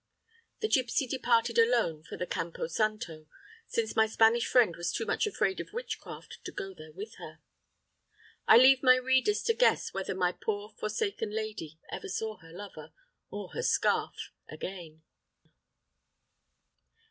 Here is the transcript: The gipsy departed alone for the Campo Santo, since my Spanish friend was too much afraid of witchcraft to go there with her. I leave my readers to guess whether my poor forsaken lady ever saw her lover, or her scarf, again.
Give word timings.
The 0.61 0.67
gipsy 0.67 1.05
departed 1.05 1.59
alone 1.59 2.01
for 2.01 2.17
the 2.17 2.25
Campo 2.25 2.65
Santo, 2.65 3.27
since 3.67 3.95
my 3.95 4.07
Spanish 4.07 4.47
friend 4.47 4.75
was 4.75 4.91
too 4.91 5.05
much 5.05 5.27
afraid 5.27 5.59
of 5.59 5.73
witchcraft 5.73 6.39
to 6.43 6.51
go 6.51 6.73
there 6.73 6.91
with 6.91 7.17
her. 7.19 7.37
I 8.47 8.57
leave 8.57 8.81
my 8.81 8.95
readers 8.95 9.43
to 9.43 9.53
guess 9.53 9.93
whether 9.93 10.15
my 10.15 10.31
poor 10.31 10.69
forsaken 10.69 11.29
lady 11.29 11.77
ever 11.91 12.09
saw 12.09 12.37
her 12.37 12.51
lover, 12.51 12.93
or 13.29 13.49
her 13.49 13.61
scarf, 13.61 14.31
again. 14.49 15.03